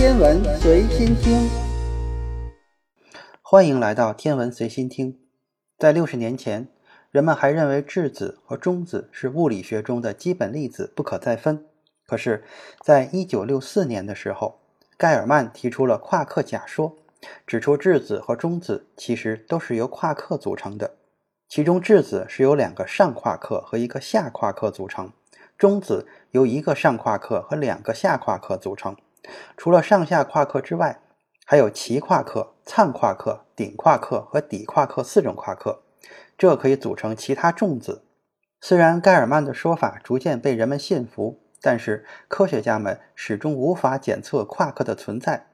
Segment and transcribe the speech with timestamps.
[0.00, 1.46] 天文随心听，
[3.42, 5.18] 欢迎来到天文随心听。
[5.76, 6.68] 在六十年前，
[7.10, 11.66] 人们还认为质子和中子是物理学中的基本粒子，不可再分。
[12.06, 12.42] 可是，
[12.80, 14.60] 在一九六四年的时候，
[14.96, 16.96] 盖尔曼提出了夸克假说，
[17.46, 20.94] 指出质子和中子其实都是由夸克组成的。
[21.46, 25.12] 其中，质子是由两个上夸克和一个下夸克组成，
[25.58, 28.96] 中子由一个上夸克和两个下夸克组成。
[29.56, 31.00] 除了上下夸克之外，
[31.44, 35.82] 还有齐夸克、灿夸克、顶夸克和底夸克四种夸克，
[36.38, 38.02] 这可以组成其他重子。
[38.60, 45.46] 虽然盖尔曼的说法逐渐被人们信服，但是科学家们始终无法检测夸克的存在。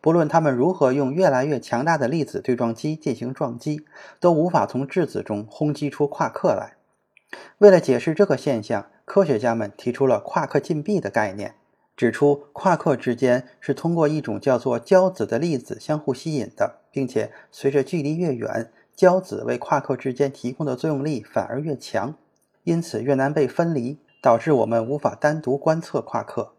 [0.00, 3.84] 不论他们如何用越来越强大的粒子对撞机进行撞击，
[4.20, 6.76] 都无法从质子中轰击出夸克来。
[7.58, 11.56] 为了解释这个现象，科学家们提出了夸克禁闭的概念，
[11.96, 22.16] 指出夸克之间是通过一种叫做胶子的粒子相互吸引的，并且随着距离越远，胶子为夸克之间提供的作用力反而越强，
[22.64, 26.54] 因此越难被分离，导致我们无法单独观测夸克。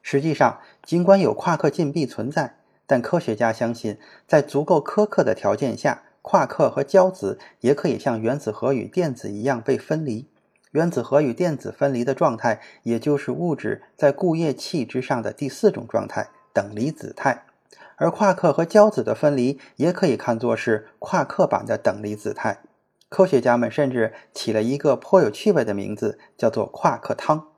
[0.00, 2.56] 实际上，尽管有夸克禁闭存在，
[2.86, 10.29] 但科学家相信，在足够苛刻的条件下，夸克和胶子也可以像原子核与电子一样被分离。
[10.72, 17.44] 原子核与电子分离的状态，也就是物质在固液器之上的第四种状态——等离子态。
[17.96, 22.60] 而夸克和胶子的分离，也可以看作是夸克版的等离子态。
[23.08, 27.48] 科学家们甚至起了一个颇有趣味的名字，叫做“夸克汤”。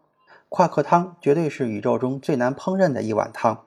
[0.49, 3.67] 夸克汤绝对是宇宙中最难烹饪的一碗汤，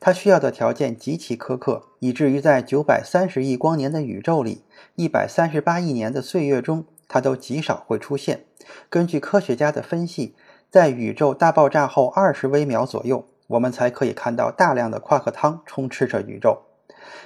[0.00, 8.45] 它需要的条件极其苛刻，以至于在九百三十亿光年的宇宙里，一百三十八亿年的岁月中，它都极少会出现。
[8.88, 10.34] 根据科学家的分析，
[10.70, 16.62] 在宇宙大爆炸后二十微秒左右，我们才可以看到大量的夸克汤充斥着宇宙。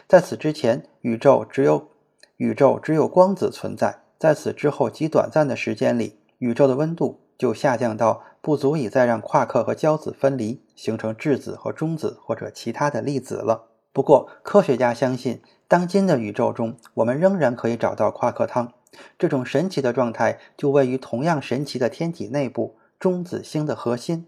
[0.09, 1.89] 在此之前，宇宙只有
[2.37, 4.01] 宇宙只有光子存在。
[4.19, 7.21] 在此之后极短暂的时间里，宇宙的温度。
[7.39, 13.69] 就下降到不足以再让夸克和胶子分离，形成质子和中子或者其他的粒子了。
[13.95, 18.75] 不过，科学家相信，当今的宇宙中，我们仍然可以找到夸克汤。
[19.19, 24.27] 这种神奇的状态就位于同样神奇的天体内部——中子星的核心。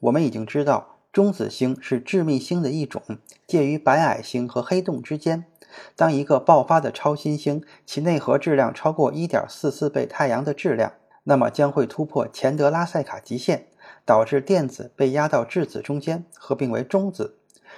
[0.00, 3.02] 我们已经知道，中子星是致密星的一种，
[3.46, 5.44] 介于白矮星和黑洞之间。
[5.94, 10.94] 当一个爆发的超新星，其内核质量超过1.44倍太阳的质量。
[11.24, 13.66] 那么将会突破钱德拉塞卡极限，
[14.06, 17.36] 导致电子被压到质子中间，合并为中子。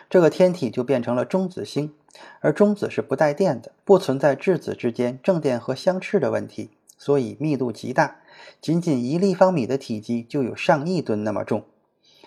[0.09, 1.93] 这个天体就变成了中子星。
[2.41, 8.21] 而中子是不带电的，不存在质子之间正电荷相斥的问题，所以密度极大，
[8.61, 11.65] 仅仅一立方米的体积就有上亿吨那么重。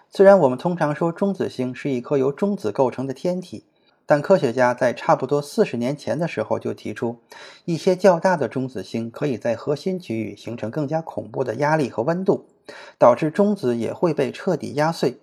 [0.09, 3.65] 虽然我们通常说中子星是一颗由中子构成的天体。
[4.07, 7.17] 但科学家在差不多四十年前的时候就提出，
[7.65, 12.45] 一些较大的中子星可以在核心区域形成更加恐怖的压力和温度，
[12.99, 15.17] 导致中子也会被彻底压碎，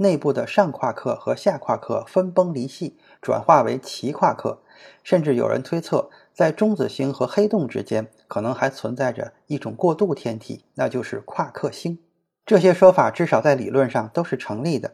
[0.00, 4.62] 内部的上夸克和下夸克分崩离析，转化为齐夸克。
[5.04, 11.98] 甚至有人推测，在中子星和黑洞之间可能还存在着一种过渡天体，那就是夸克星。
[12.46, 14.92] 这些说法至少在理论上都是成立的。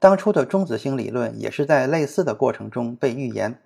[0.00, 3.60] 当初的中子星理论也是在类似的过程中被预言，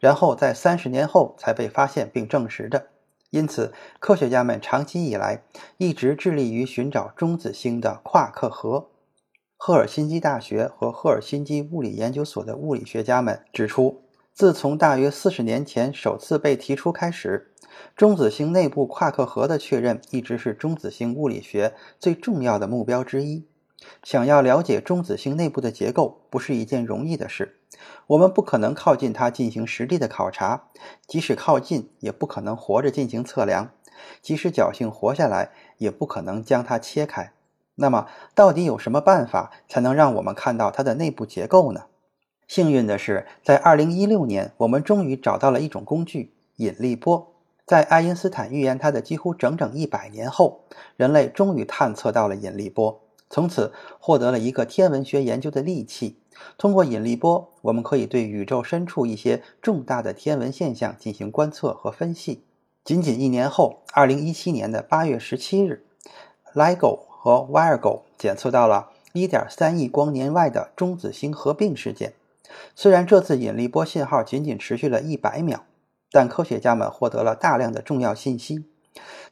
[0.00, 2.86] 然后在三十年后才被发现并证实的。
[3.28, 5.42] 因此，科学家们长期以来
[5.76, 8.86] 一直致力于寻找中子星的夸克核。
[9.66, 14.02] 赫尔辛基大学和赫尔辛基物理研究所的物理学家们指出，
[14.34, 17.50] 自从大约四十年前首次被提出开始，
[17.96, 23.46] 中子星内部夸克核的确认一直是中子星物理学最重要的目标之一。
[24.02, 27.56] 想要了解中子星内部的结构，不是一件容易的事。
[28.08, 30.64] 我们不可能靠近它进行实地的考察，
[31.06, 33.70] 即使靠近，也不可能活着进行测量。
[34.20, 37.32] 即使侥幸活下来，也不可能将它切开。
[37.76, 41.86] 那么，到底有什么办法才能让我们看到它的内部结构呢？
[42.46, 47.32] 幸运的是，在2016年，我们终于找到了一种工具——引力波。
[47.66, 50.64] 在爱因斯坦预言它的几乎整整一百年后，
[50.96, 53.00] 人类终于探测到了引力波。
[53.30, 56.18] 从此获得了一个天文学研究的利器。
[56.58, 62.44] 通过引力波，我们可以对宇宙深处一些重大的天文现象进行观测和分析。
[62.84, 65.86] 仅仅一年后，二零一七年的八月十七日
[66.52, 72.12] ，LIGO 和 Virgo 检测到了一点三亿光年外的中子星合并事件。
[72.76, 75.64] 虽然这次引力波信号仅仅持续了一百秒，
[76.10, 78.66] 但科学家们获得了大量的重要信息。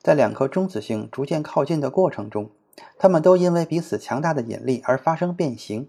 [0.01, 2.49] 在两颗中子星逐渐靠近的过程中，
[2.97, 5.87] 它们都因为彼此强大的引力而发生变形。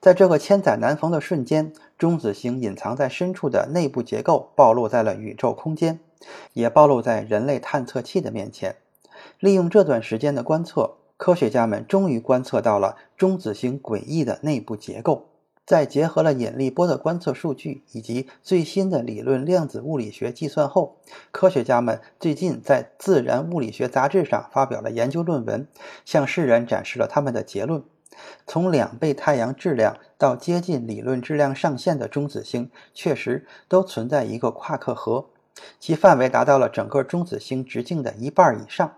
[0.00, 6.00] 在这个千载难逢的瞬间，中子星隐藏在深处的内部结构暴露在了宇宙空间，
[6.54, 8.74] 也暴露在人类探测器的面前。
[9.38, 15.26] 利用这段时间的观测，科学家们终于观测到了中子星诡异的内部结构。
[15.66, 20.96] 在结合了引力波的观测数据以及最新的理论量子物理学计算后，
[21.30, 25.68] 科学家们最近在《自然物理学杂志》上发表了研究论文，
[26.06, 27.84] 向世人展示了他们的结论：
[28.46, 35.26] 从两倍太阳质量到接近理论质量上限的中子星，确实都存在一个夸克核，
[35.78, 38.94] 其范围达到了整个中子星直径的一半以上。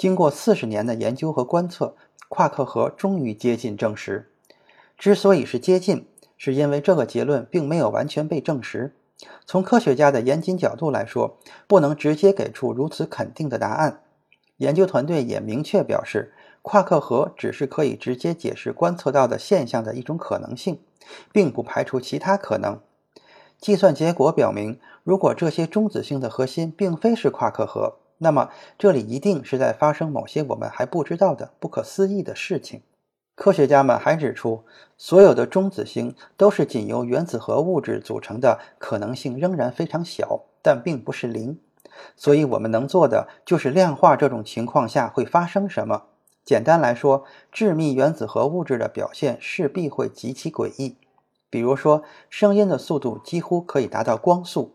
[0.00, 1.94] 经过四十年的研究和观测，
[2.30, 4.30] 夸克核终于接近证实。
[4.96, 6.06] 之所以是接近，
[6.38, 8.96] 是因为这个结论并没有完全被证实。
[9.44, 11.36] 从科学家的严谨角度来说，
[11.66, 14.00] 不能直接给出如此肯定的答案。
[14.56, 16.32] 研究团队也明确表示，
[16.62, 20.80] 夸克核只是可以直接解释观测到的现象的一种可能性，
[21.30, 22.80] 并不排除其他可能。
[23.60, 32.82] 计算结果表明，如果这些中子星的核心并非是夸克核，那么这里一定是在发生某些我们还不知道的不可思议的事情。
[33.34, 34.64] 科学家们还指出，
[34.98, 41.58] 所有的中子星都是仅由原子核物质组成的，可能性仍然非常小，但并不是零。
[42.14, 46.02] 所以，我们能做的就是量化这种情况下会发生什么。
[46.44, 50.96] 简单来说，致密原子核物质的表现势必会极其诡异。
[51.48, 54.74] 比如说，声音的速度几乎可以达到光速。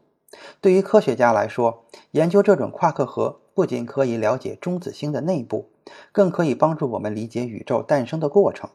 [0.61, 5.69] 对于科学家来说，研究这种夸克核不仅可以了解中子星的内部。
[6.11, 8.71] 更可以帮助我们理解宇宙诞生的过程。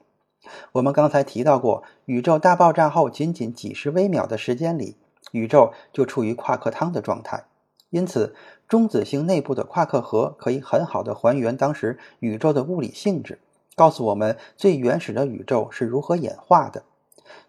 [0.71, 4.97] 我们刚才提到过，宇宙大爆炸后仅仅几十微秒的时间里，
[5.33, 7.47] 宇宙就处于夸克汤的状态。
[7.89, 8.37] 因此，
[8.69, 13.41] 中子星内部的夸克核可以很好的还原当时宇宙的物理性质，
[13.75, 16.85] 告诉我们最原始的宇宙是如何演化的。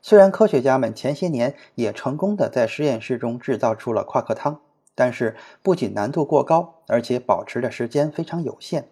[0.01, 4.60] 虽然科学家们前些年也成功的在实验室中制造出了夸克汤，
[4.95, 8.88] 但是不仅难度过高，而且保持的时间非常有限。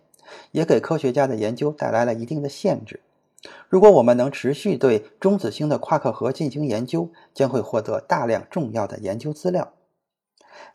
[0.52, 3.02] 也给科学家的研究带来了一定的限制。
[3.68, 9.74] 如果我们能持续对中子星的夸克核进行研究，将会获得大量重要的研究资料。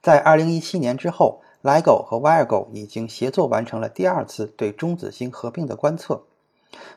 [0.03, 6.25] 在2017年之后，LIGO 和 Virgo 已经协作完成了第二次对中子星合并的观测。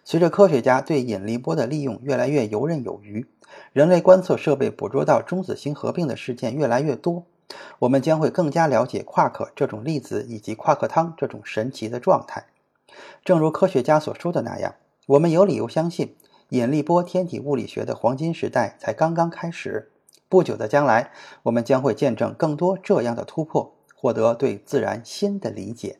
[0.04, 3.26] 随着科学家对引力波的利用越来越游刃有余，
[3.74, 7.26] 人类观测设备捕捉到中子星合并的事件越来越多。
[7.80, 12.48] 我们将会更加了解夸克这种粒子以及夸克汤这种神奇的状态。
[13.24, 14.76] 正如科学家所说的那样，
[15.08, 16.16] 我们有理由相信，
[16.50, 19.92] 引力波天体物理学的黄金时代才刚刚开始。
[20.28, 21.12] 不久的将来，
[21.44, 26.00] 我们将会见证更多这样的突破，获得对自然新的理解。